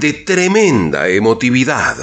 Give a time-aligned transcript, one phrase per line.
[0.00, 1.96] de tremenda emotividad.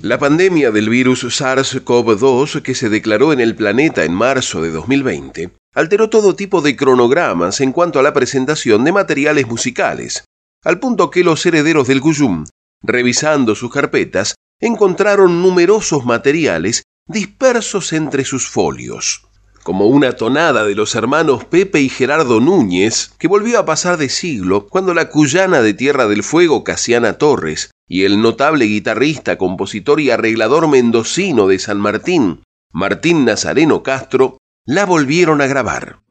[0.00, 5.50] La pandemia del virus SARS-CoV-2 que se declaró en el planeta en marzo de 2020
[5.74, 10.24] alteró todo tipo de cronogramas en cuanto a la presentación de materiales musicales,
[10.62, 12.44] al punto que los herederos del Guyum,
[12.82, 19.26] revisando sus carpetas, encontraron numerosos materiales dispersos entre sus folios,
[19.64, 24.10] como una tonada de los hermanos Pepe y Gerardo Núñez, que volvió a pasar de
[24.10, 30.00] siglo cuando la cuyana de Tierra del Fuego Casiana Torres y el notable guitarrista, compositor
[30.00, 36.03] y arreglador mendocino de San Martín, Martín Nazareno Castro, la volvieron a grabar.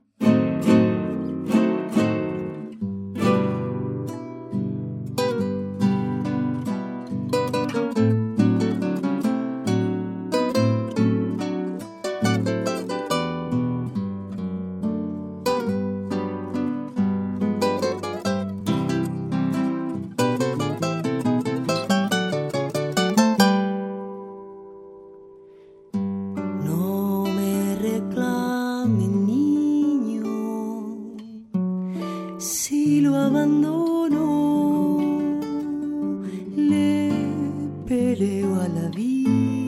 [38.15, 39.62] télé ou à la vie.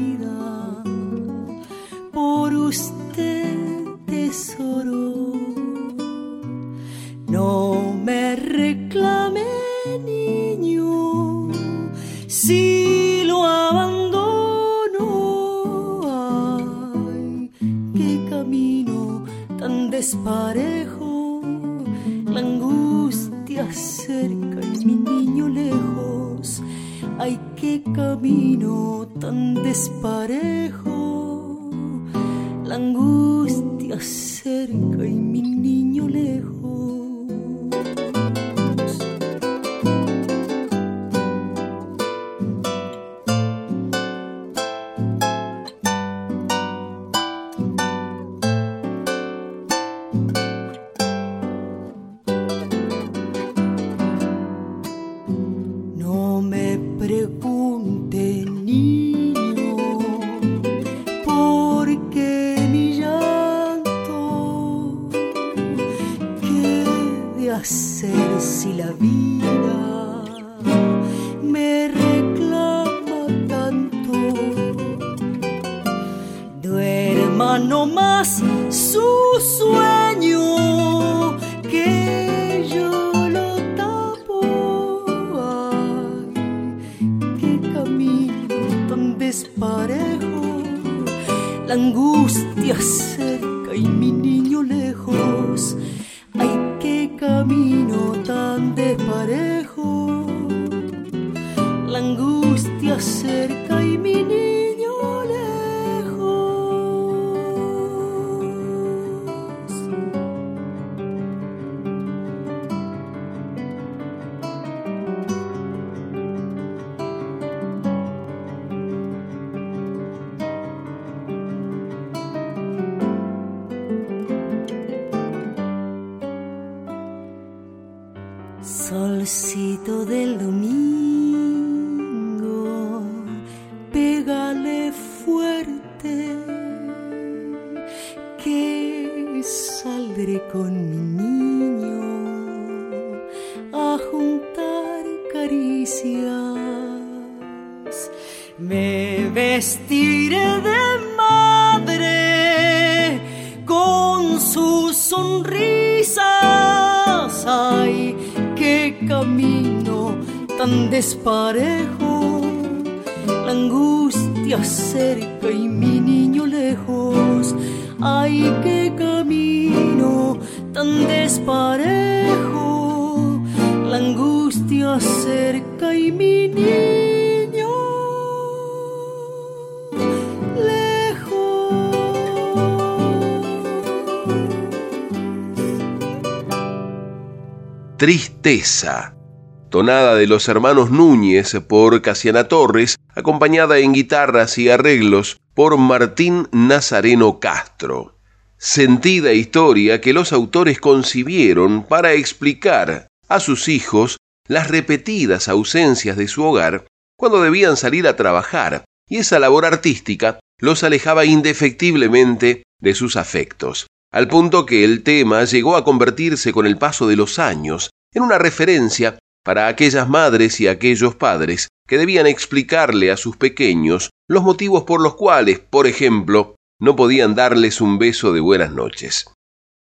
[189.69, 196.50] Tonada de los hermanos Núñez por Casiana Torres, acompañada en guitarras y arreglos por Martín
[196.51, 198.18] Nazareno Castro.
[198.57, 204.18] Sentida historia que los autores concibieron para explicar a sus hijos
[204.48, 206.86] las repetidas ausencias de su hogar
[207.18, 213.88] cuando debían salir a trabajar, y esa labor artística los alejaba indefectiblemente de sus afectos,
[214.12, 218.24] al punto que el tema llegó a convertirse con el paso de los años en
[218.24, 224.44] una referencia para aquellas madres y aquellos padres que debían explicarle a sus pequeños los
[224.44, 229.28] motivos por los cuales, por ejemplo, no podían darles un beso de buenas noches.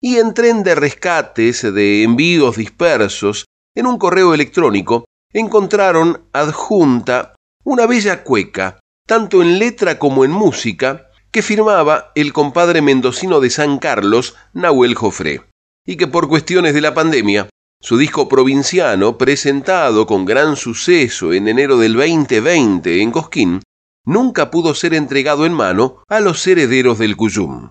[0.01, 7.35] Y en tren de rescates, de envíos dispersos, en un correo electrónico, encontraron adjunta
[7.65, 13.51] una bella cueca, tanto en letra como en música, que firmaba el compadre mendocino de
[13.51, 15.43] San Carlos, Nahuel Jofré,
[15.85, 17.49] y que por cuestiones de la pandemia,
[17.81, 23.63] su disco provinciano, presentado con gran suceso en enero del 2020 en Cosquín,
[24.05, 27.71] nunca pudo ser entregado en mano a los herederos del Cuyum.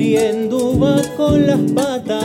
[0.00, 2.16] Moliendo va con las patas,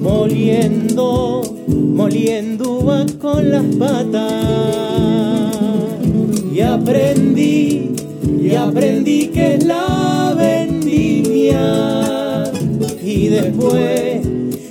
[0.00, 5.52] moliendo, moliendo va con las patas.
[6.54, 7.90] Y aprendí
[8.40, 11.64] y aprendí que es la vendimia.
[13.04, 14.26] Y después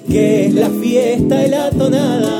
[0.09, 2.39] que es la fiesta y la tonada.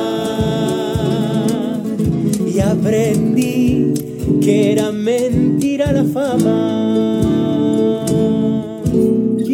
[2.51, 3.93] Y aprendí
[4.41, 7.20] que era mentira la fama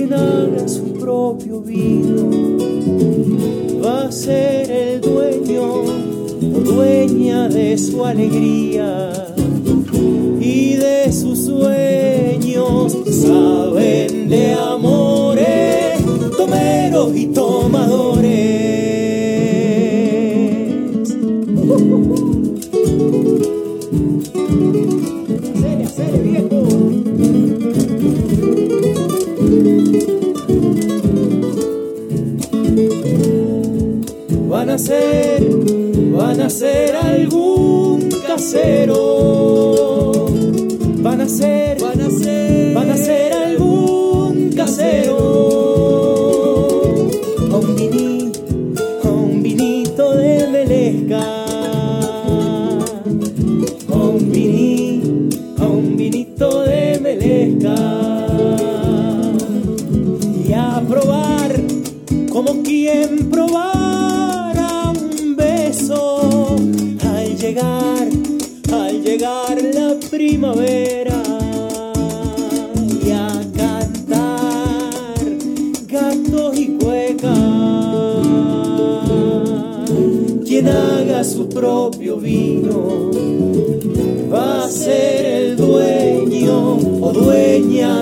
[0.08, 2.30] quien haga su propio vino
[3.84, 9.12] va a ser el dueño o dueña de su alegría
[36.48, 38.96] a ser algún casero.
[41.00, 43.17] Van a ser, van a ser, van a ser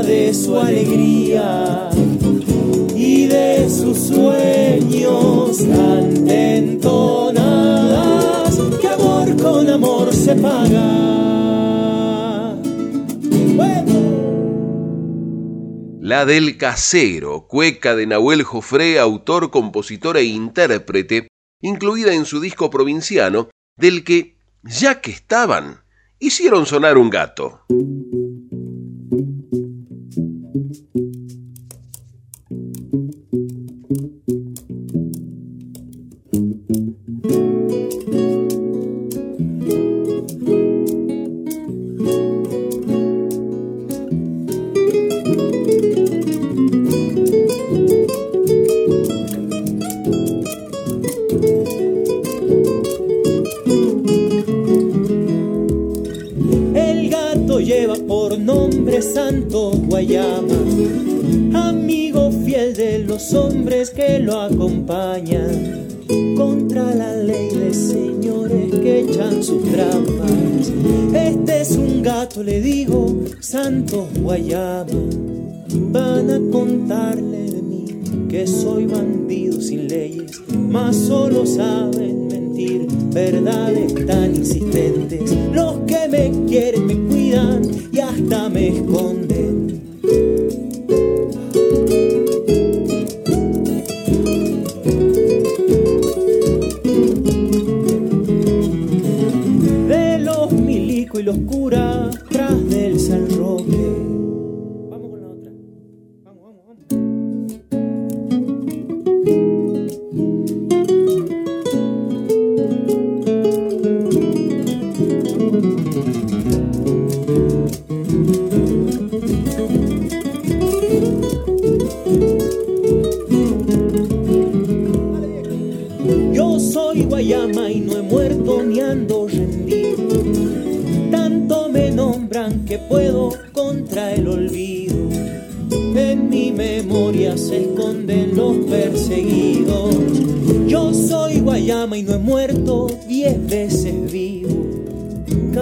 [0.05, 1.89] de su alegría
[2.95, 7.79] y de sus sueños tan entonadas
[8.79, 11.05] que amor con amor se paga.
[16.01, 21.27] La del casero, cueca de Nahuel Jofré, autor, compositor e intérprete,
[21.61, 25.81] incluida en su disco provinciano, del que, ya que estaban,
[26.19, 27.61] hicieron sonar un gato.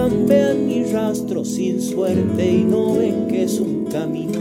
[0.04, 4.38] Campean mi rastro sin suerte y no ven que es un camino.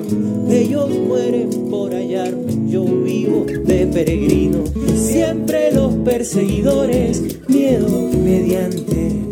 [0.50, 4.58] Ellos mueren por hallarme, yo vivo de peregrino.
[4.93, 9.23] Siempre los perseguidores, miedo mediante.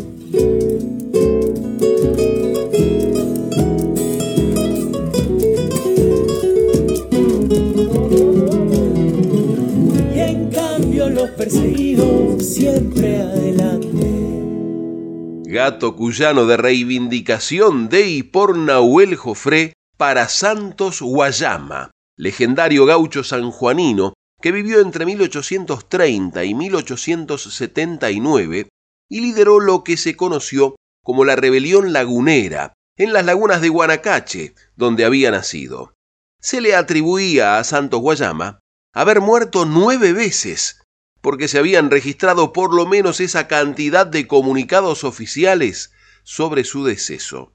[15.64, 24.14] Gato cuyano de reivindicación de y por Nahuel Jofré para Santos Guayama, legendario gaucho sanjuanino
[24.40, 28.68] que vivió entre 1830 y 1879
[29.08, 34.56] y lideró lo que se conoció como la rebelión lagunera en las lagunas de Guanacache,
[34.74, 35.94] donde había nacido.
[36.40, 38.58] Se le atribuía a Santos Guayama
[38.92, 40.81] haber muerto nueve veces,
[41.22, 45.92] porque se habían registrado por lo menos esa cantidad de comunicados oficiales
[46.24, 47.54] sobre su deceso.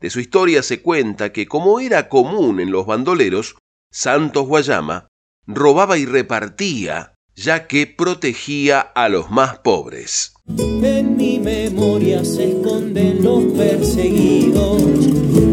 [0.00, 3.54] De su historia se cuenta que, como era común en los bandoleros,
[3.92, 5.06] Santos Guayama
[5.46, 10.34] robaba y repartía, ya que protegía a los más pobres.
[10.48, 14.82] En mi memoria se esconden los perseguidos.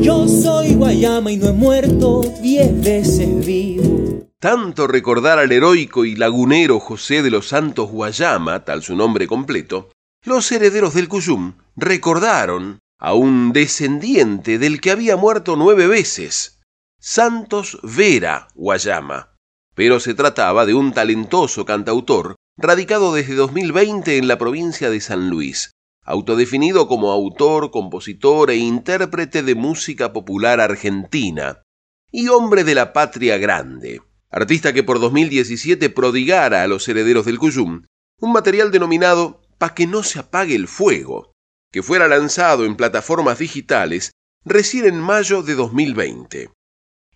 [0.01, 4.28] Yo soy Guayama y no he muerto diez veces vivo.
[4.41, 9.91] Tanto recordar al heroico y lagunero José de los Santos Guayama, tal su nombre completo,
[10.23, 16.61] los herederos del Cuyum recordaron a un descendiente del que había muerto nueve veces,
[17.01, 19.35] Santos Vera Guayama.
[19.75, 25.29] Pero se trataba de un talentoso cantautor radicado desde 2020 en la provincia de San
[25.29, 25.71] Luis,
[26.05, 31.61] autodefinido como autor, compositor e intérprete de música popular argentina,
[32.09, 37.39] y hombre de la patria grande, artista que por 2017 prodigara a los herederos del
[37.39, 37.83] Cuyum
[38.19, 41.33] un material denominado Pa' que no se apague el fuego,
[41.71, 44.11] que fuera lanzado en plataformas digitales
[44.45, 46.49] recién en mayo de 2020.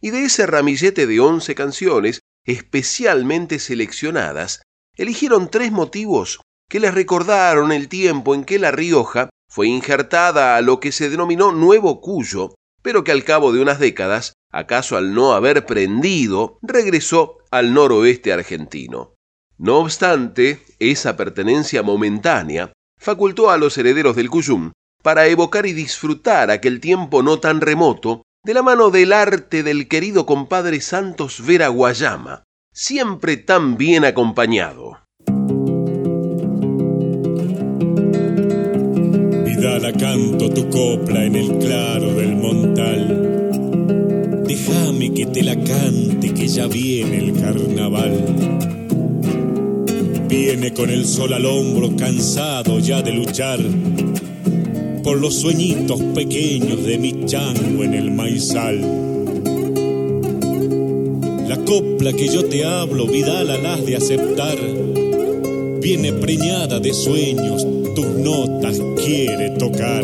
[0.02, 4.62] Y de ese ramillete de 11 canciones especialmente seleccionadas,
[4.98, 10.62] eligieron tres motivos que les recordaron el tiempo en que La Rioja fue injertada a
[10.62, 15.16] lo que se denominó Nuevo Cuyo, pero que al cabo de unas décadas, acaso al
[15.16, 19.16] no haber prendido, regresó al noroeste argentino.
[19.58, 24.72] No obstante, esa pertenencia momentánea facultó a los herederos del Cuyum
[25.02, 29.88] para evocar y disfrutar aquel tiempo no tan remoto de la mano del arte del
[29.88, 35.03] querido compadre Santos Vera Guayama, siempre tan bien acompañado.
[39.74, 44.44] Vidala canto tu copla en el claro del montal.
[44.48, 48.24] Déjame que te la cante, que ya viene el carnaval.
[50.30, 53.62] Viene con el sol al hombro, cansado ya de luchar
[55.04, 58.80] por los sueñitos pequeños de mi chango en el maizal.
[61.48, 64.60] La copla que yo te hablo, Vidal, las de aceptar,
[65.82, 70.04] viene preñada de sueños, tus notas quiere tocar.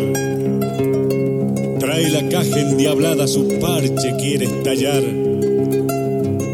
[1.80, 5.04] Trae la caja endiablada, su parche quiere estallar,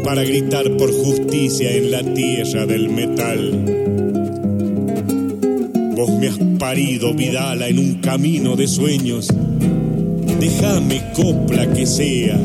[0.04, 3.86] para gritar por justicia en la tierra del metal.
[5.96, 9.28] Vos me has parido, Vidala, en un camino de sueños.
[10.38, 12.38] Déjame copla que sea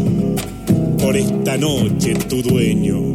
[1.01, 3.12] por esta noche tu dueño.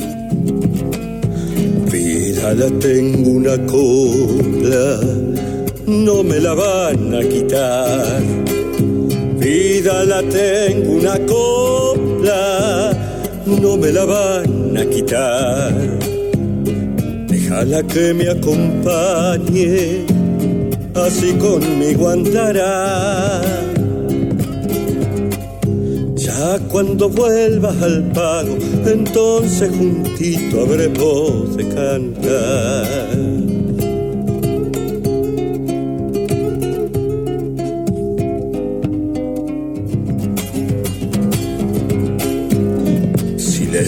[1.90, 5.00] Vidala, tengo una copla,
[5.86, 8.20] no me la van a quitar.
[9.38, 12.90] Vidala, tengo una copla,
[13.46, 15.72] no me la van a quitar.
[17.28, 20.04] Déjala que me acompañe,
[20.94, 23.40] así conmigo andará.
[26.16, 33.15] Ya cuando vuelvas al pago, entonces juntito habremos de cantar.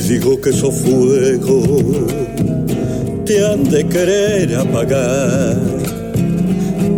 [0.08, 2.06] Digo que eso fuego
[3.26, 5.56] te han de querer apagar.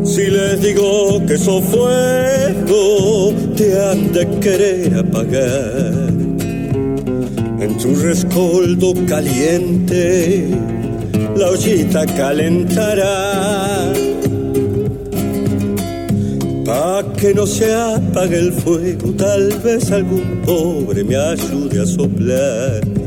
[0.05, 6.09] Si les digo que eso fuego te han de querer apagar.
[7.61, 10.47] En tu rescoldo caliente
[11.37, 13.93] la ollita calentará.
[16.65, 23.00] Pa' que no se apague el fuego, tal vez algún pobre me ayude a soplar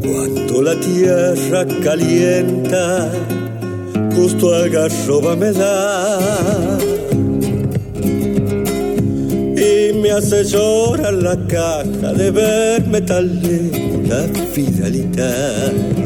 [0.00, 3.10] Cuando la tierra calienta,
[4.14, 6.78] justo algarroba me da.
[9.56, 16.05] Y me hace llorar la caja de verme tan lejos la fidelidad.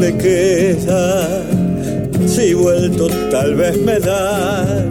[0.00, 1.44] Me queda,
[2.26, 4.86] si vuelto tal vez me da.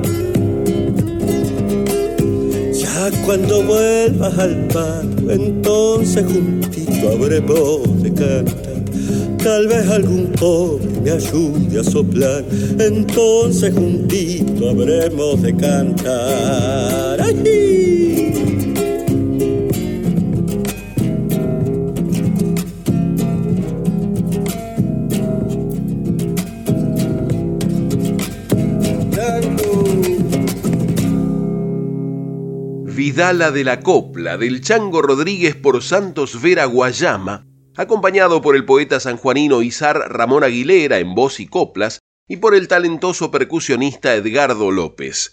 [2.72, 8.70] Ya cuando vuelvas al par, entonces juntito habremos de cantar
[9.44, 12.44] tal vez algún pobre me ayude a soplar,
[12.78, 17.09] entonces juntito habremos de cantar.
[33.00, 39.00] Vidala de la Copla del Chango Rodríguez por Santos Vera Guayama acompañado por el poeta
[39.00, 45.32] sanjuanino Izar Ramón Aguilera en voz y coplas y por el talentoso percusionista Edgardo López.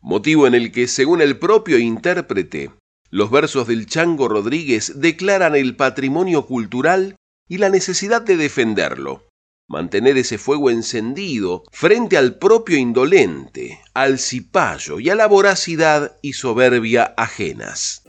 [0.00, 2.72] Motivo en el que, según el propio intérprete,
[3.10, 7.14] los versos del Chango Rodríguez declaran el patrimonio cultural
[7.48, 9.27] y la necesidad de defenderlo,
[9.68, 16.32] mantener ese fuego encendido frente al propio indolente, al cipayo y a la voracidad y
[16.32, 18.02] soberbia ajenas.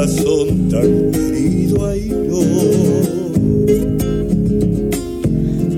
[0.00, 1.76] Corazón tan querido,
[2.28, 2.40] no.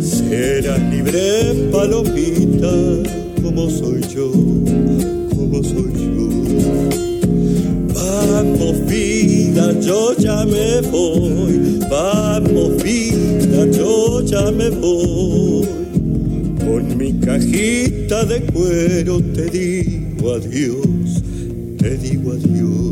[0.00, 2.72] Serás libre, palomita
[3.42, 4.30] como soy yo,
[5.30, 6.28] como soy yo.
[7.94, 15.66] Vamos vida, yo ya me voy, vamos vida, yo ya me voy.
[16.64, 21.22] Con mi cajita de cuero te digo adiós,
[21.78, 22.91] te digo adiós.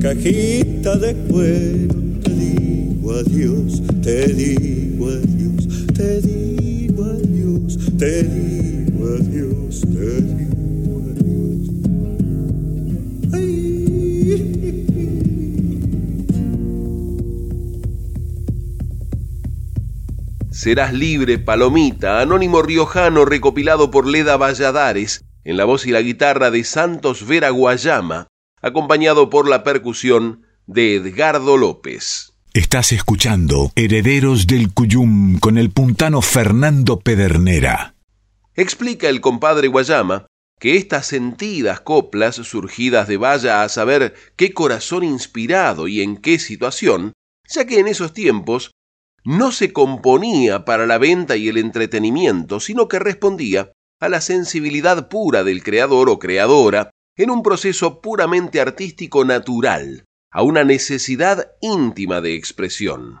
[0.00, 9.80] Cajita de cuero, te digo adiós, te digo adiós, te digo adiós, te digo adiós,
[9.80, 11.70] te digo adiós.
[20.50, 26.50] Serás libre, Palomita, anónimo riojano recopilado por Leda Valladares, en la voz y la guitarra
[26.50, 28.29] de Santos Vera Guayama,
[28.60, 32.32] acompañado por la percusión de Edgardo López.
[32.52, 37.94] Estás escuchando Herederos del Cuyum con el puntano Fernando Pedernera.
[38.54, 40.26] Explica el compadre Guayama
[40.58, 46.38] que estas sentidas coplas surgidas de vaya a saber qué corazón inspirado y en qué
[46.38, 47.12] situación,
[47.48, 48.72] ya que en esos tiempos
[49.24, 55.08] no se componía para la venta y el entretenimiento, sino que respondía a la sensibilidad
[55.08, 56.90] pura del creador o creadora
[57.22, 63.20] en un proceso puramente artístico natural, a una necesidad íntima de expresión.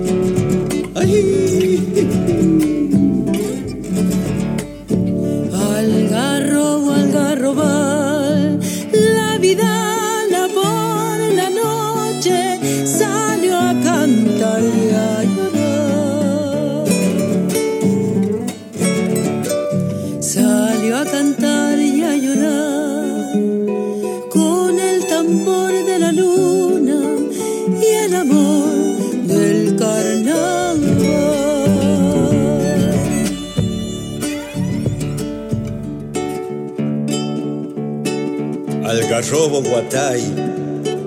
[39.21, 40.33] Algarrobo Guatay,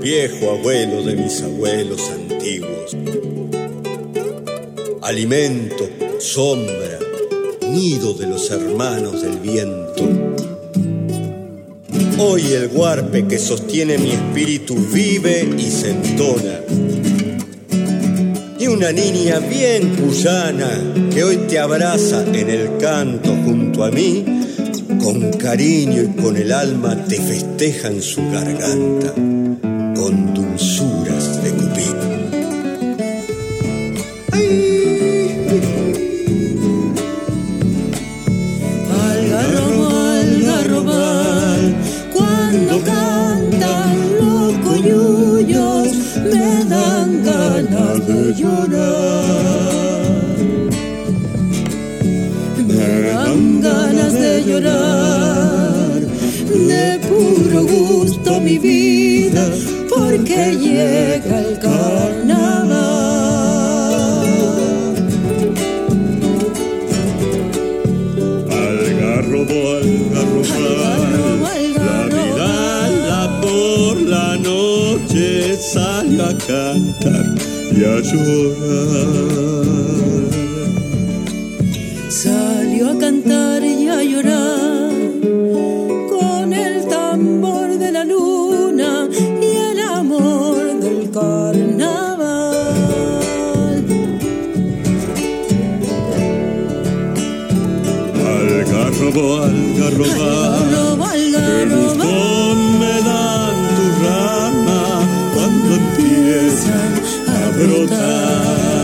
[0.00, 2.96] viejo abuelo de mis abuelos antiguos.
[5.02, 5.88] Alimento,
[6.20, 7.00] sombra,
[7.68, 10.04] nido de los hermanos del viento.
[12.20, 16.60] Hoy el guarpe que sostiene mi espíritu vive y se entona.
[18.60, 20.70] Y una niña bien cuyana
[21.12, 24.33] que hoy te abraza en el canto junto a mí
[25.04, 29.12] con cariño y con el alma te festeja en su garganta
[54.46, 59.48] llorar de puro gusto mi vida
[59.88, 62.74] porque llega el carnaval.
[68.50, 70.54] Algarrobo, algarrobo,
[71.76, 77.34] la vida por la noche sale a cantar
[77.72, 79.43] y a llorar.
[99.14, 102.04] Algarrobo, algarrobo, Algarrobo, algarrobo.
[102.80, 104.82] me dan tu rama
[105.34, 106.92] cuando empiezan
[107.28, 108.74] a brotar.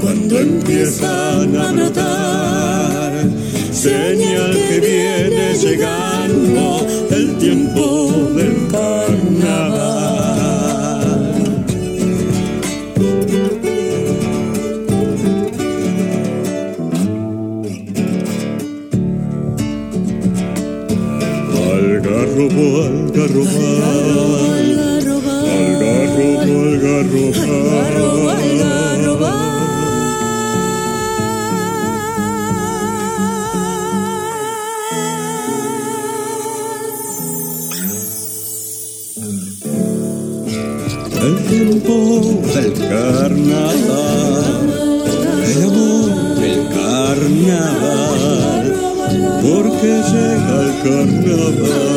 [0.00, 3.12] Cuando empiezan a brotar,
[3.72, 7.86] señal que viene llegando el tiempo
[8.36, 8.57] del
[22.38, 23.62] Algarrobo, algarrobo,
[25.58, 27.32] Algarrobo, algarrobo,
[28.30, 29.32] algarrobo.
[41.20, 41.94] El tiempo
[42.54, 44.54] del carnaval,
[45.44, 48.64] el amor del carnaval,
[49.42, 51.87] porque llega el carnaval,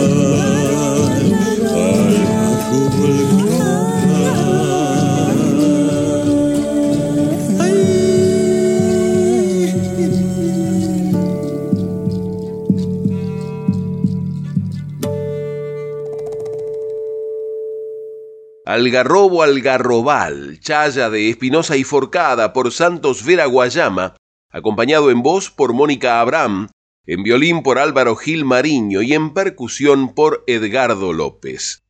[18.82, 24.16] Algarrobo Algarrobal, chaya de Espinosa y Forcada por Santos Vera Guayama,
[24.50, 26.68] acompañado en voz por Mónica Abraham,
[27.06, 31.84] en violín por Álvaro Gil Mariño y en percusión por Edgardo López.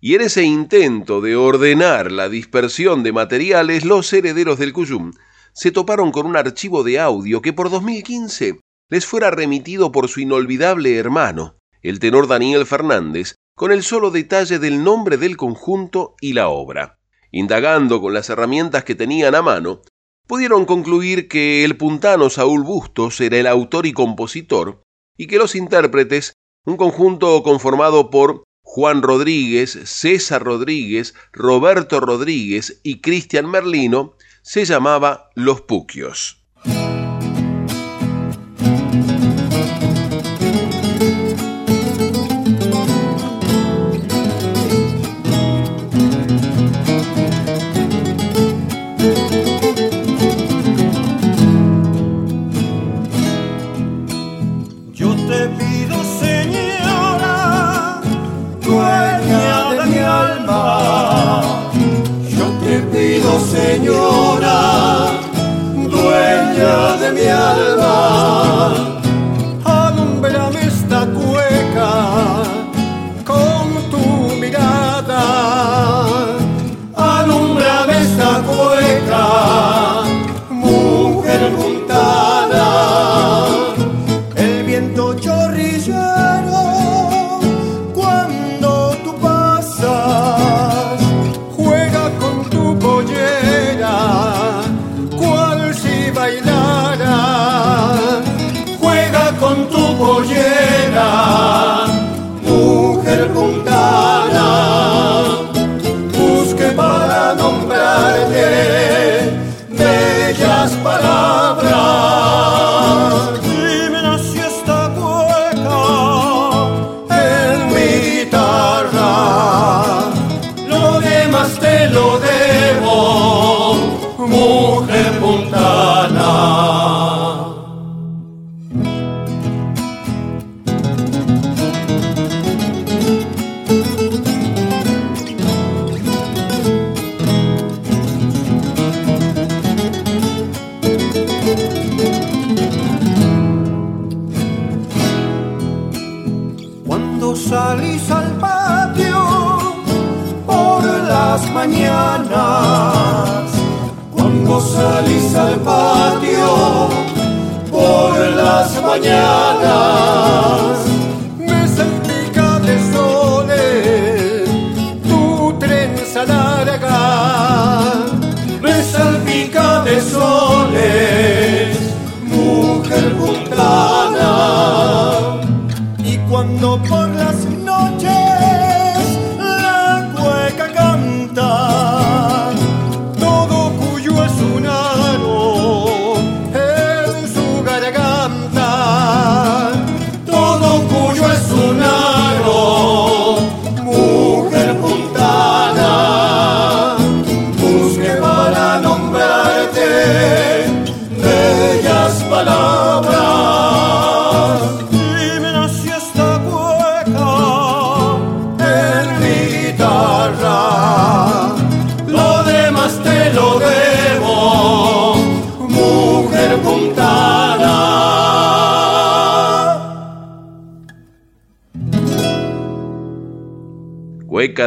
[0.00, 5.12] Y en ese intento de ordenar la dispersión de materiales, los herederos del Cuyum
[5.52, 10.20] se toparon con un archivo de audio que por 2015 les fuera remitido por su
[10.20, 16.32] inolvidable hermano, el tenor Daniel Fernández, con el solo detalle del nombre del conjunto y
[16.32, 16.98] la obra.
[17.30, 19.82] Indagando con las herramientas que tenían a mano,
[20.26, 24.82] pudieron concluir que el puntano Saúl Bustos era el autor y compositor,
[25.16, 26.32] y que los intérpretes,
[26.64, 35.30] un conjunto conformado por Juan Rodríguez, César Rodríguez, Roberto Rodríguez y Cristian Merlino, se llamaba
[35.34, 36.41] Los Puquios.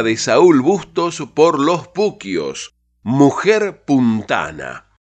[0.02, 4.96] De Saúl Bustos por los Puquios, mujer puntana.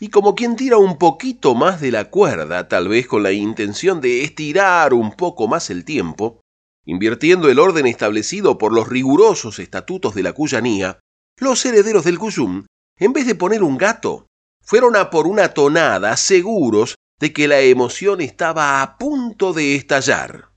[0.00, 4.00] Y como quien tira un poquito más de la cuerda, tal vez con la intención
[4.00, 6.42] de estirar un poco más el tiempo,
[6.84, 10.98] Invirtiendo el orden establecido por los rigurosos estatutos de la cuyanía,
[11.38, 12.66] los herederos del Cuyum,
[12.98, 14.26] en vez de poner un gato,
[14.60, 20.50] fueron a por una tonada seguros de que la emoción estaba a punto de estallar.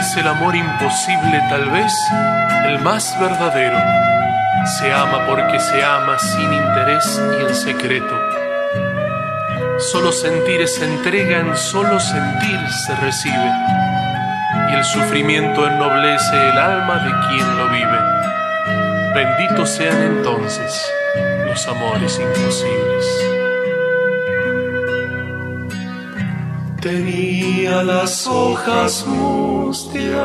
[0.00, 1.92] Es el amor imposible tal vez
[2.64, 3.78] el más verdadero.
[4.78, 8.18] Se ama porque se ama sin interés y en secreto
[9.78, 13.52] Solo sentir se entregan, solo sentir se recibe.
[14.70, 17.98] Y el sufrimiento ennoblece el alma de quien lo vive.
[19.14, 20.82] Benditos sean entonces
[21.44, 23.39] los amores imposibles.
[26.80, 30.18] Tenía las hojas mustias,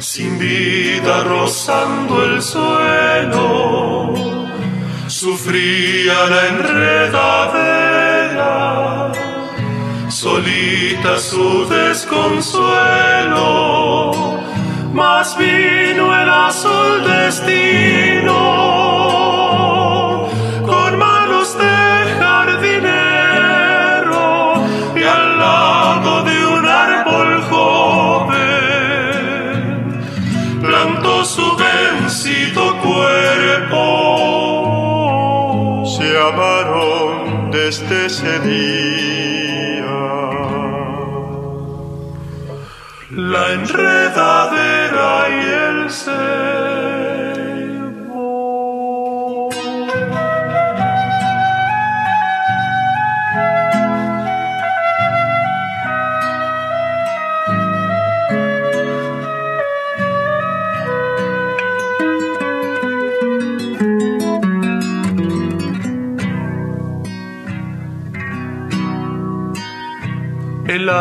[0.00, 4.12] sin vida rozando el suelo.
[5.06, 9.12] Sufría la enredadera,
[10.08, 14.10] solita su desconsuelo,
[14.92, 17.93] más vino el azul destino,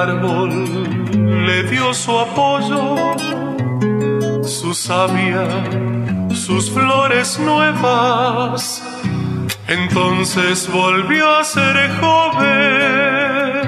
[0.01, 0.51] árbol
[1.45, 2.95] le dio su apoyo,
[4.43, 5.45] su savia,
[6.33, 8.81] sus flores nuevas.
[9.67, 13.67] Entonces volvió a ser joven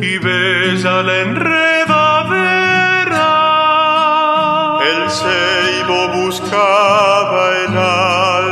[0.00, 3.28] y bella la enredadera.
[4.92, 7.74] El ceibo buscaba el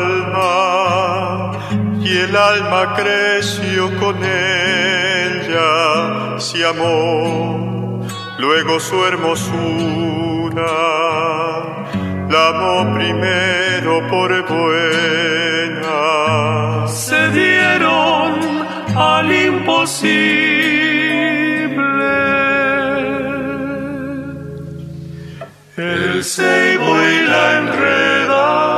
[0.05, 1.53] alma
[2.01, 4.66] y el alma creció con ella
[6.39, 8.01] se amó,
[8.39, 10.66] luego su hermosura
[12.28, 15.97] la amó primero por buena.
[16.89, 18.34] Se dieron
[18.97, 20.57] al imposible.
[25.76, 28.76] El ceibo y la enredadera.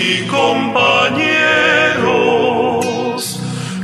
[0.00, 1.30] y compañeros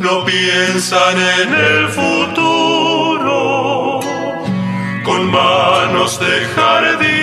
[0.01, 3.31] no piensan en el futuro.
[5.05, 7.16] Con manos de jardín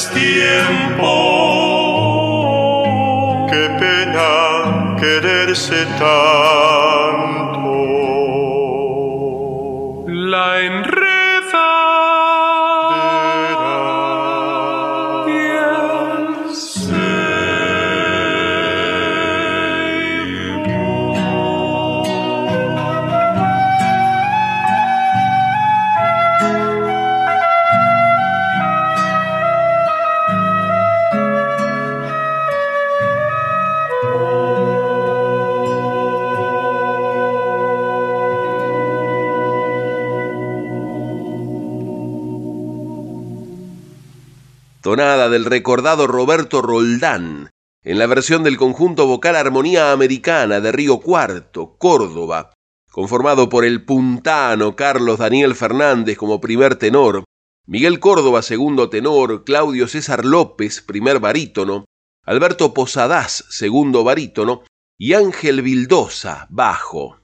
[0.00, 1.60] florecer a destiempo.
[4.98, 6.89] quererse tanto.
[45.30, 47.50] Del recordado Roberto Roldán,
[47.82, 52.52] en la versión del conjunto vocal Armonía Americana de Río Cuarto, Córdoba,
[52.90, 57.24] conformado por el puntano Carlos Daniel Fernández como primer tenor,
[57.66, 61.86] Miguel Córdoba segundo tenor, Claudio César López primer barítono,
[62.24, 64.64] Alberto Posadas segundo barítono
[64.98, 67.16] y Ángel Vildosa bajo.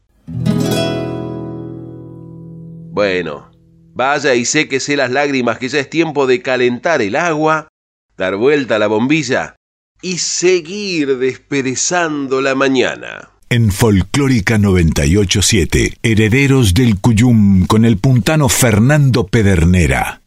[2.92, 3.50] Bueno,
[3.96, 7.68] Vaya y séquese las lágrimas que ya es tiempo de calentar el agua,
[8.17, 9.57] dar vuelta a la bombilla
[10.03, 13.31] y seguir desperezando la mañana.
[13.49, 20.21] En Folclórica 987, Herederos del Cuyum con el puntano Fernando Pedernera.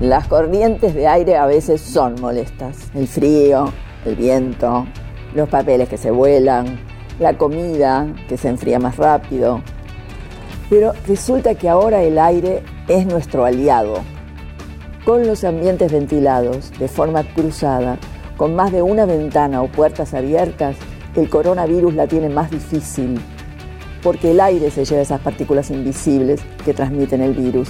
[0.00, 2.90] Las corrientes de aire a veces son molestas.
[2.94, 3.72] El frío,
[4.04, 4.86] el viento,
[5.34, 6.78] los papeles que se vuelan,
[7.18, 9.62] la comida que se enfría más rápido.
[10.70, 13.96] Pero resulta que ahora el aire es nuestro aliado.
[15.04, 17.98] Con los ambientes ventilados de forma cruzada,
[18.36, 20.76] con más de una ventana o puertas abiertas,
[21.14, 23.20] el coronavirus la tiene más difícil,
[24.02, 27.68] porque el aire se lleva esas partículas invisibles que transmiten el virus.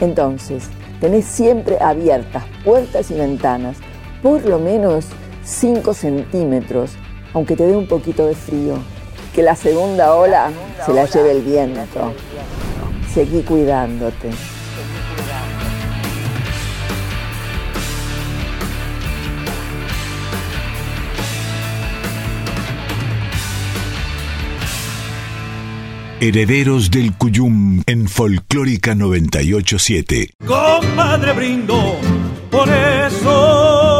[0.00, 0.68] Entonces,
[1.00, 3.76] tenés siempre abiertas puertas y ventanas,
[4.22, 5.06] por lo menos
[5.42, 6.96] 5 centímetros
[7.32, 8.74] aunque te dé un poquito de frío,
[9.34, 10.50] que la segunda ola
[10.84, 12.14] se la lleve el viento.
[13.12, 14.30] Seguí cuidándote.
[26.22, 30.34] Herederos del Cuyum en Folclórica 987.
[30.46, 31.96] Compadre brindo
[32.50, 33.99] por eso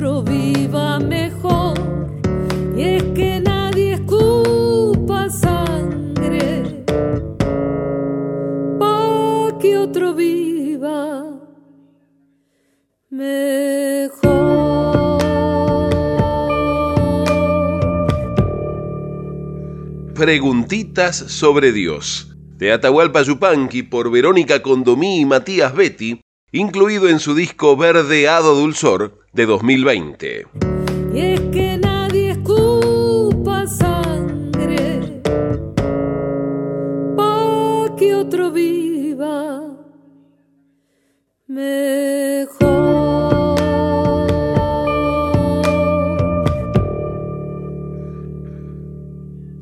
[0.00, 1.74] otro viva mejor.
[2.74, 6.84] Y es que nadie escupa sangre
[8.78, 11.38] pa' que otro viva
[13.10, 14.30] mejor.
[20.14, 22.34] Preguntitas sobre Dios.
[22.56, 26.20] De Atahualpa Yupanqui por Verónica Condomí y Matías Betty,
[26.52, 30.46] incluido en su disco Verdeado Dulzor de 2020.
[31.14, 35.22] Y es que nadie escupa sangre
[37.16, 39.62] pa' que otro viva
[41.46, 42.70] mejor.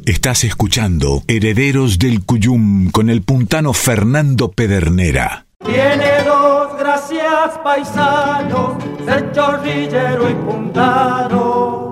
[0.05, 5.47] Estás escuchando Herederos del Cuyum con el puntano Fernando Pedernera.
[5.65, 6.48] Tiene dos
[6.79, 11.89] gracias paisanos, ser chorrillero y puntano.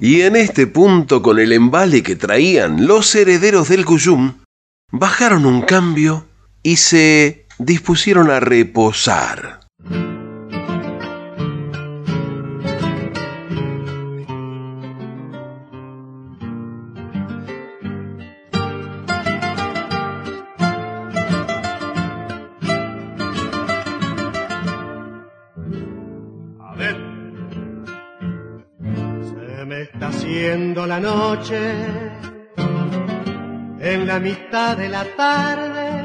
[0.00, 4.34] Y en este punto, con el embale que traían los herederos del Cuyum,
[4.92, 6.26] bajaron un cambio
[6.62, 9.65] y se dispusieron a reposar.
[30.86, 31.58] La noche
[33.80, 36.02] en la mitad de la tarde.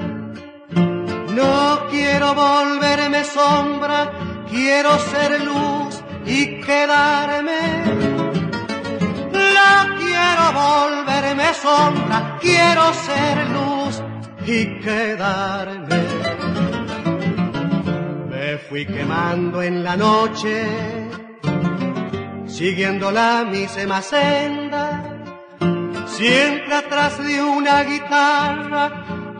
[1.35, 4.11] No quiero volverme sombra,
[4.49, 7.61] quiero ser luz y quedarme.
[9.31, 14.03] No quiero volverme sombra, quiero ser luz
[14.45, 16.01] y quedarme.
[18.29, 21.00] Me fui quemando en la noche,
[22.61, 25.01] siguiendo la misma senda,
[26.05, 28.83] siempre atrás de una guitarra,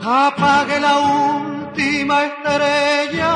[0.02, 3.32] apague la última estrella.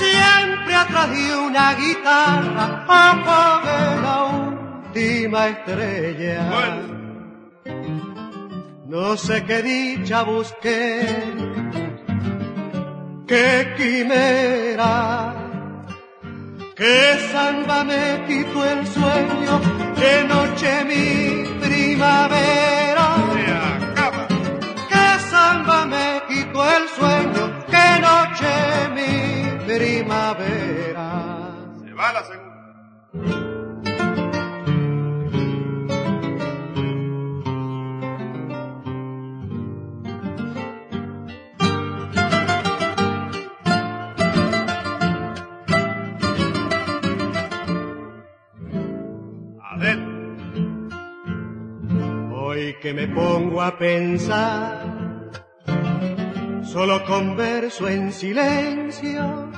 [0.00, 6.42] Siempre atrás de una guitarra, apague la última estrella.
[8.86, 11.06] No sé qué dicha busqué,
[13.26, 15.39] qué quimera,
[16.80, 19.60] qué samba me quitó el sueño,
[20.00, 21.06] qué noche mi
[21.60, 23.06] primavera.
[24.88, 27.42] Qué samba me quitó el sueño,
[27.74, 28.52] qué noche
[28.96, 29.12] mi
[29.66, 31.08] primavera.
[31.84, 33.49] Se va la segunda.
[52.60, 54.84] Hoy que me pongo a pensar,
[56.62, 59.48] solo converso en silencio.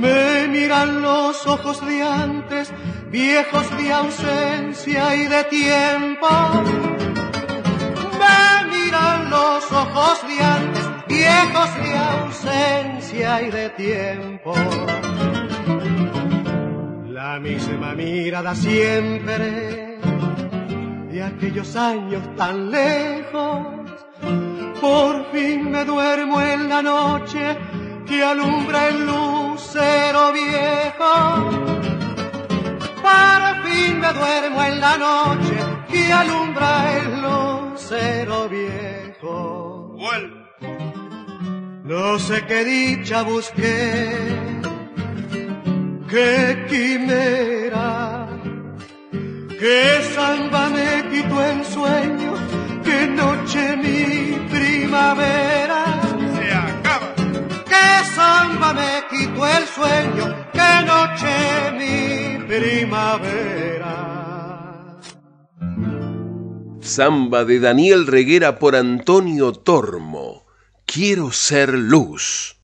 [0.00, 2.72] Me miran los ojos de antes,
[3.10, 6.28] viejos de ausencia y de tiempo.
[8.20, 14.54] Me miran los ojos de antes, viejos de ausencia y de tiempo.
[17.08, 19.95] La misma mirada siempre
[21.16, 23.66] de aquellos años tan lejos.
[24.82, 27.56] Por fin me duermo en la noche
[28.06, 31.12] que alumbra el lucero viejo.
[33.06, 35.56] Por fin me duermo en la noche
[35.90, 39.96] que alumbra el lucero viejo.
[41.84, 44.10] No sé qué dicha busqué,
[46.10, 48.15] qué quimera,
[49.58, 52.34] qué samba me quitó el sueño,
[52.84, 56.00] qué noche mi primavera.
[56.36, 57.14] Se acaba.
[57.64, 64.16] Qué samba me quitó el sueño, qué noche mi primavera.
[66.80, 70.46] Samba de Daniel Reguera por Antonio Tormo.
[70.86, 72.56] Quiero ser luz.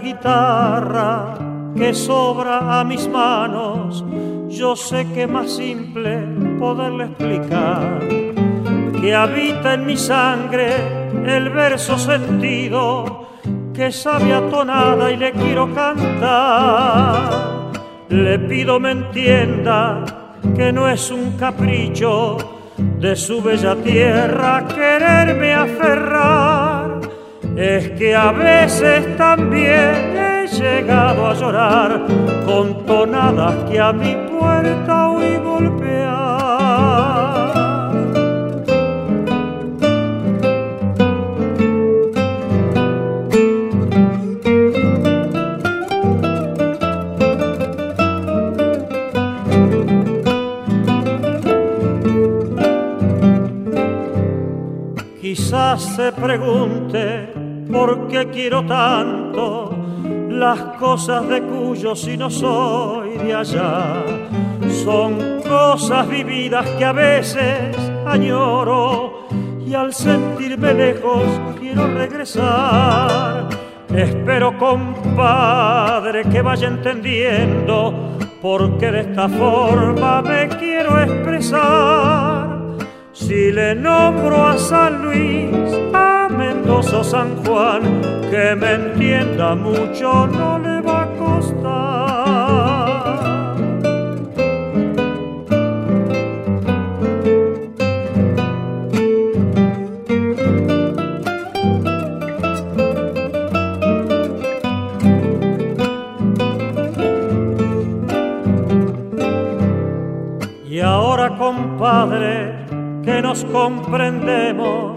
[0.00, 1.34] Guitarra
[1.76, 4.04] que sobra a mis manos,
[4.48, 6.26] yo sé que más simple
[6.58, 8.00] poderle explicar
[9.02, 10.76] que habita en mi sangre
[11.26, 13.30] el verso sentido
[13.74, 17.72] que sabe tonada y le quiero cantar.
[18.08, 20.04] Le pido me entienda
[20.54, 22.36] que no es un capricho
[22.76, 26.61] de su bella tierra quererme aferrar.
[27.56, 32.06] Es que a veces también he llegado a llorar
[32.46, 36.32] con tonadas que a mi puerta oí golpear.
[55.20, 57.31] Quizás se pregunte
[57.84, 59.74] por qué quiero tanto
[60.28, 64.04] las cosas de cuyo si no soy de allá.
[64.84, 67.76] Son cosas vividas que a veces
[68.06, 69.26] añoro
[69.66, 71.24] y al sentirme lejos
[71.58, 73.48] quiero regresar.
[73.92, 82.60] Espero, compadre, que vaya entendiendo porque de esta forma me quiero expresar.
[83.12, 85.50] Si le nombro a San Luis,
[86.36, 87.82] Mendoza San Juan,
[88.30, 92.72] que me entienda mucho no le va a costar.
[110.68, 112.54] Y ahora, compadre,
[113.04, 114.91] que nos comprendemos,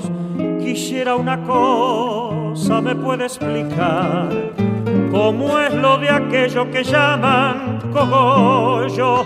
[0.76, 4.28] quisiera una cosa, me puede explicar
[5.09, 9.26] cómo es lo de aquello que llaman cogollo,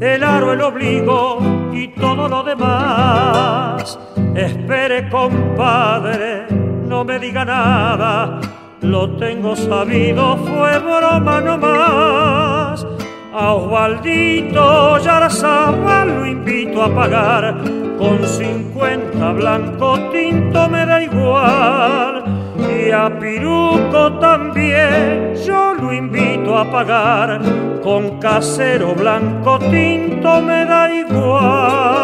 [0.00, 1.38] el aro, el obligo
[1.72, 3.96] y todo lo demás.
[4.34, 8.40] Espere, compadre, no me diga nada,
[8.80, 12.84] lo tengo sabido, fue broma nomás.
[13.32, 22.24] A Osvaldito Yarazabal lo invito a pagar con 50 blanco tinto me da igual.
[22.58, 27.40] Y a Piruco también yo lo invito a pagar
[27.82, 31.94] con casero blanco tinto me da igual.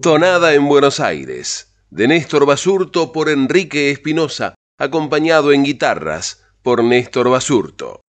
[0.00, 7.30] Tonada en Buenos Aires, de Néstor Basurto por Enrique Espinosa, acompañado en guitarras por Néstor
[7.30, 8.00] Basurto.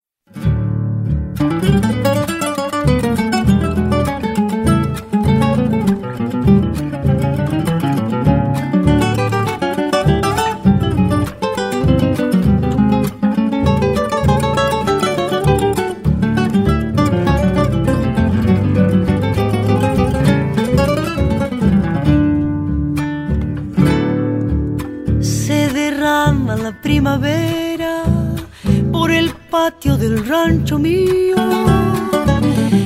[29.93, 31.35] Del rancho mío.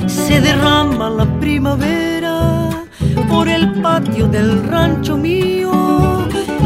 [0.06, 2.68] Se derrama la primavera
[3.26, 5.72] por el patio del rancho mío.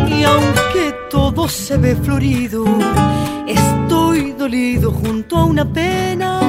[0.09, 2.64] Y aunque todo se ve florido,
[3.47, 6.41] estoy dolido junto a una pena.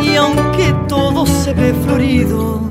[0.00, 2.70] Y aunque todo se ve florido,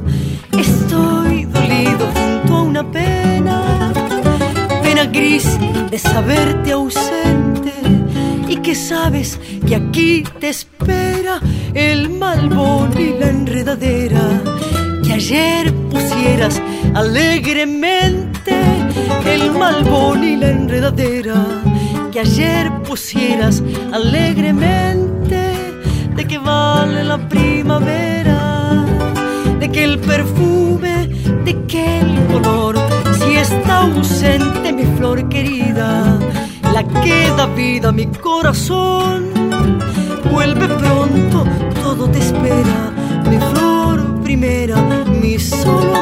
[0.58, 3.92] estoy dolido junto a una pena.
[4.82, 5.60] Pena gris
[5.92, 7.53] de saberte ausente
[8.64, 9.38] que sabes
[9.68, 11.42] que aquí te espera
[11.74, 14.42] el malbón y la enredadera
[15.04, 16.62] que ayer pusieras
[16.96, 18.56] alegremente
[19.26, 21.46] el malbón y la enredadera
[22.14, 23.62] que ayer pusieras
[23.92, 25.42] alegremente
[26.16, 28.86] de que vale la primavera
[29.60, 31.10] de que el perfume
[31.44, 32.78] de que el color
[33.20, 36.18] si está ausente mi flor querida
[36.74, 39.30] la que da vida a mi corazón.
[40.32, 41.46] Vuelve pronto,
[41.84, 42.92] todo te espera,
[43.30, 44.82] mi flor primera,
[45.22, 45.94] mi solo.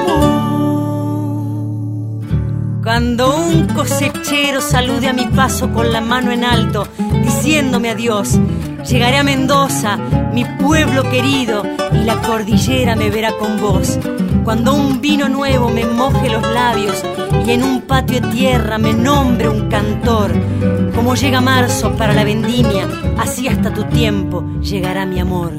[2.82, 6.88] Cuando un cosechero salude a mi paso con la mano en alto,
[7.22, 8.40] diciéndome adiós,
[8.90, 9.98] llegaré a Mendoza,
[10.34, 14.00] mi pueblo querido, y la cordillera me verá con vos.
[14.44, 17.04] Cuando un vino nuevo me moje los labios
[17.46, 20.32] y en un patio de tierra me nombre un cantor.
[20.96, 22.88] Como llega marzo para la vendimia,
[23.18, 25.54] así hasta tu tiempo llegará mi amor.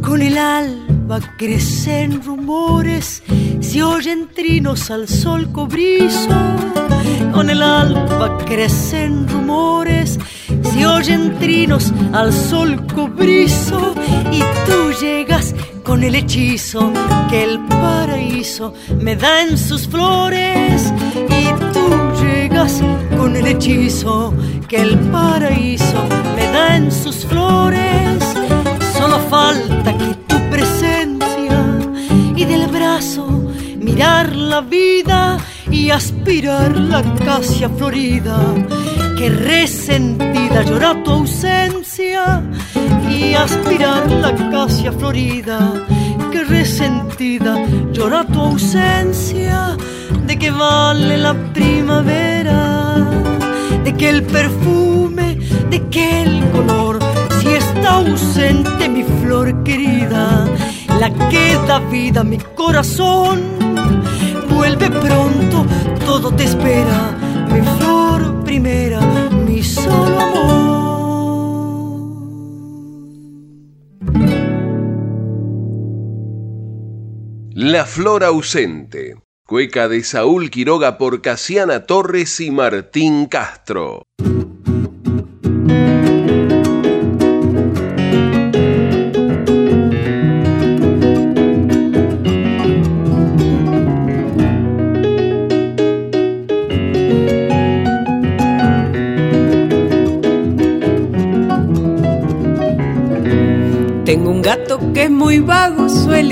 [0.00, 3.22] Con el alba crecen rumores,
[3.60, 6.30] se oyen trinos al sol cobrizo.
[7.32, 10.18] Con el alba crecen rumores,
[10.62, 13.94] se oyen trinos al sol cobrizo.
[14.32, 15.54] Y tú llegas
[15.88, 16.92] con el hechizo
[17.30, 20.92] que el paraíso me da en sus flores.
[21.14, 21.88] Y tú
[22.20, 22.82] llegas
[23.16, 24.34] con el hechizo
[24.68, 26.00] que el paraíso
[26.36, 28.22] me da en sus flores.
[28.98, 31.58] Solo falta que tu presencia
[32.36, 33.26] y del brazo
[33.80, 35.38] mirar la vida
[35.70, 38.38] y aspirar la acacia florida.
[39.16, 42.42] Que resentida llora tu ausencia
[43.34, 45.58] aspirar la acacia florida.
[46.32, 47.56] Que resentida
[47.92, 49.76] llora tu ausencia.
[50.26, 52.96] De que vale la primavera,
[53.82, 55.38] de que el perfume,
[55.70, 56.98] de que el color
[57.40, 60.46] si está ausente mi flor querida,
[61.00, 63.40] la que da vida mi corazón.
[64.50, 65.64] Vuelve pronto,
[66.04, 67.16] todo te espera,
[67.52, 69.00] mi flor primera,
[69.46, 70.77] mi solo amor.
[77.60, 79.16] La flor ausente.
[79.44, 84.04] Cueca de Saúl Quiroga por Casiana Torres y Martín Castro.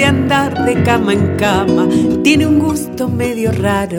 [0.07, 1.89] Andar de cama en cama,
[2.23, 3.99] tiene un gusto medio raro,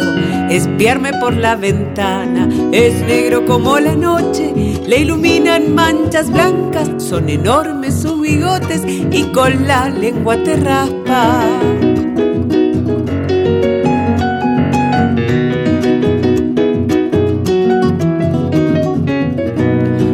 [0.50, 4.54] espiarme por la ventana, es negro como la noche,
[4.88, 11.44] le iluminan manchas blancas, son enormes sus bigotes y con la lengua te raspa.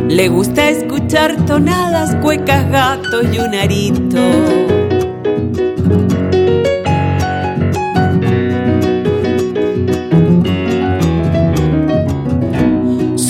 [0.10, 4.83] Le gusta escuchar tonadas, cuecas, gatos y un arito.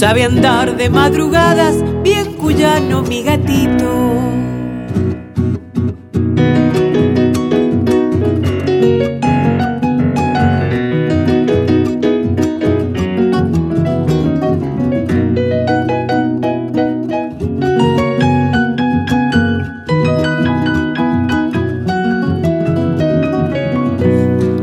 [0.04, 3.89] Sabe andar de madrugadas, bien cuyano mi gatito.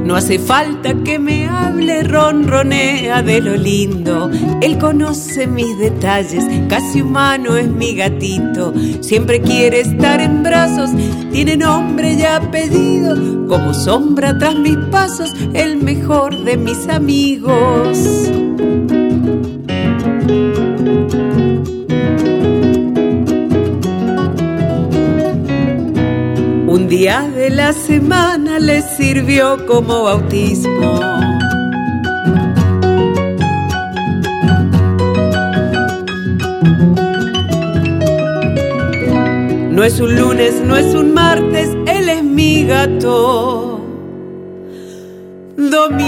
[0.04, 1.18] No hace falta que
[2.64, 4.30] de lo lindo.
[4.60, 8.74] Él conoce mis detalles, casi humano es mi gatito.
[9.00, 10.90] Siempre quiere estar en brazos,
[11.32, 13.46] tiene nombre y apellido.
[13.48, 17.98] Como sombra tras mis pasos, el mejor de mis amigos.
[26.66, 31.00] Un día de la semana le sirvió como bautismo.
[39.80, 43.80] No es un lunes, no es un martes, él es mi gato.
[45.56, 46.02] Domingo.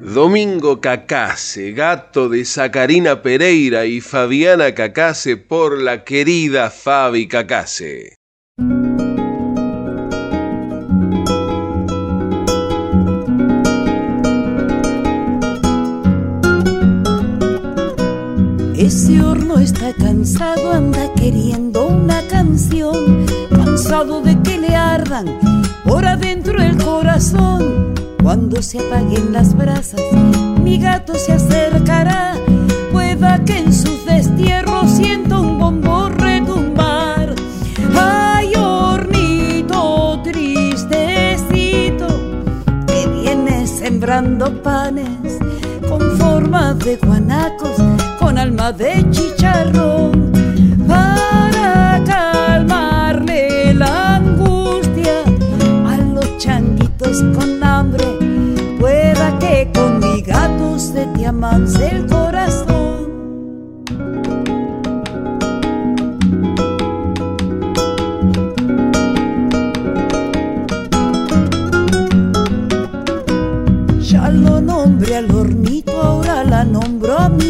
[0.00, 8.17] Domingo Cacase, gato de Sacarina Pereira y Fabiana Cacase por la querida Fabi Cacase.
[18.88, 25.26] Ese horno está cansado, anda queriendo una canción, cansado de que le ardan
[25.84, 27.92] por adentro el corazón.
[28.22, 30.00] Cuando se apaguen las brasas,
[30.64, 32.32] mi gato se acercará,
[32.90, 37.34] pueda que en sus destierros sienta un bombo retumbar.
[37.94, 42.06] Ay, hornito tristecito,
[42.86, 45.38] que viene sembrando panes
[45.86, 47.76] con forma de guanacos
[48.38, 50.32] alma de chicharrón
[50.86, 55.22] para calmarle la angustia
[55.86, 58.04] a los changuitos con hambre.
[58.78, 63.08] Pueda que con mi gato se te amance el corazón.
[74.00, 77.47] Ya lo nombré al hornito, ahora la nombro a madre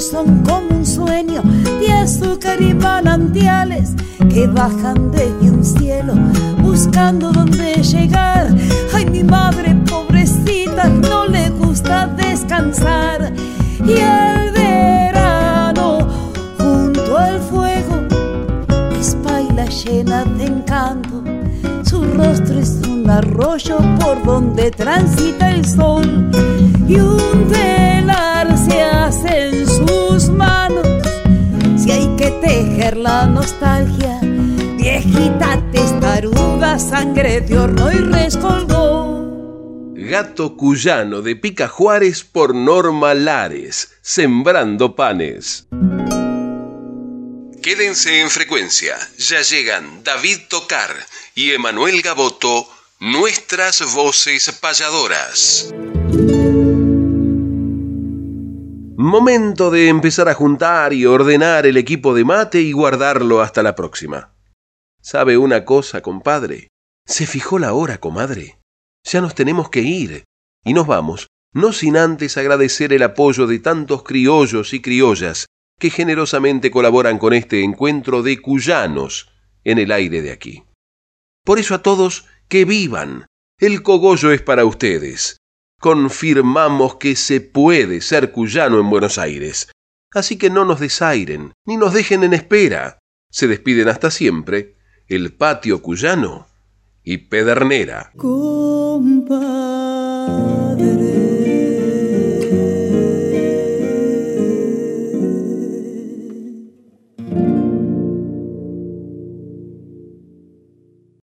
[0.00, 1.42] son como un sueño
[1.78, 3.90] de azúcar y manantiales
[4.30, 6.14] que bajan desde un cielo
[6.62, 8.48] buscando dónde llegar.
[8.94, 13.32] Ay, mi madre pobrecita no le gusta descansar
[13.84, 16.08] y el verano
[16.58, 17.96] junto al fuego
[18.98, 21.22] es baila llena de encanto.
[21.84, 26.30] Su rostro es un arroyo por donde transita el sol
[26.90, 30.86] y un telar se hace en sus manos.
[31.76, 34.18] Si hay que tejer la nostalgia,
[34.76, 39.92] viejita testaruda, sangre de horno y rescolgó.
[39.94, 45.68] Gato Cuyano de Pica Juárez por Norma Lares, Sembrando Panes.
[47.62, 50.90] Quédense en frecuencia, ya llegan David Tocar
[51.36, 52.66] y Emanuel Gaboto,
[52.98, 55.72] nuestras voces payadoras.
[59.02, 63.74] Momento de empezar a juntar y ordenar el equipo de mate y guardarlo hasta la
[63.74, 64.34] próxima.
[65.00, 66.68] ¿Sabe una cosa, compadre?
[67.06, 68.58] Se fijó la hora, comadre.
[69.04, 70.24] Ya nos tenemos que ir.
[70.66, 75.46] Y nos vamos, no sin antes agradecer el apoyo de tantos criollos y criollas
[75.78, 79.32] que generosamente colaboran con este encuentro de cuyanos
[79.64, 80.64] en el aire de aquí.
[81.42, 83.24] Por eso a todos, que vivan.
[83.58, 85.39] El cogollo es para ustedes
[85.80, 89.72] confirmamos que se puede ser cuyano en Buenos Aires.
[90.12, 92.98] Así que no nos desairen, ni nos dejen en espera.
[93.30, 94.76] Se despiden hasta siempre
[95.08, 96.46] el patio cuyano
[97.02, 98.12] y Pedernera.